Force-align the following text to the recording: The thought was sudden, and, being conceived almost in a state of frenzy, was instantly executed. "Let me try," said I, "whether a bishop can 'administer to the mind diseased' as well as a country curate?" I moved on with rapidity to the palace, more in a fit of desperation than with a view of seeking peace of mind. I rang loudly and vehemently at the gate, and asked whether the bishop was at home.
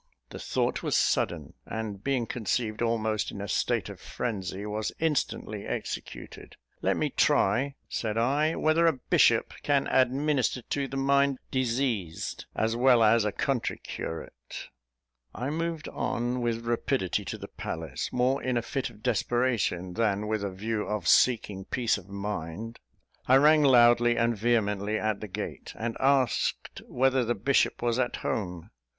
The 0.31 0.39
thought 0.39 0.81
was 0.81 0.95
sudden, 0.95 1.53
and, 1.67 2.03
being 2.03 2.25
conceived 2.25 2.81
almost 2.81 3.29
in 3.29 3.39
a 3.39 3.47
state 3.47 3.87
of 3.87 4.01
frenzy, 4.01 4.65
was 4.65 4.91
instantly 4.97 5.67
executed. 5.67 6.55
"Let 6.81 6.97
me 6.97 7.11
try," 7.11 7.75
said 7.87 8.17
I, 8.17 8.55
"whether 8.55 8.87
a 8.87 8.93
bishop 8.93 9.53
can 9.61 9.85
'administer 9.85 10.63
to 10.63 10.87
the 10.87 10.97
mind 10.97 11.37
diseased' 11.51 12.47
as 12.55 12.75
well 12.75 13.03
as 13.03 13.23
a 13.25 13.31
country 13.31 13.77
curate?" 13.77 14.69
I 15.35 15.51
moved 15.51 15.87
on 15.89 16.41
with 16.41 16.65
rapidity 16.65 17.23
to 17.25 17.37
the 17.37 17.47
palace, 17.47 18.11
more 18.11 18.41
in 18.41 18.57
a 18.57 18.63
fit 18.63 18.89
of 18.89 19.03
desperation 19.03 19.93
than 19.93 20.25
with 20.25 20.43
a 20.43 20.49
view 20.49 20.81
of 20.83 21.07
seeking 21.07 21.65
peace 21.65 21.99
of 21.99 22.09
mind. 22.09 22.79
I 23.27 23.35
rang 23.35 23.61
loudly 23.61 24.17
and 24.17 24.35
vehemently 24.35 24.97
at 24.97 25.19
the 25.21 25.27
gate, 25.27 25.75
and 25.77 25.95
asked 25.99 26.81
whether 26.87 27.23
the 27.23 27.35
bishop 27.35 27.83
was 27.83 27.99
at 27.99 28.15
home. 28.25 28.71